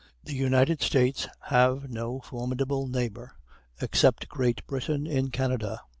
[0.23, 3.35] The United States have no formidable neighbor,
[3.79, 5.81] except Great Britain in Canada.